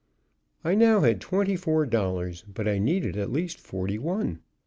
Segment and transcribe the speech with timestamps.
[0.63, 4.39] I now had twenty four dollars, but I needed at least forty one.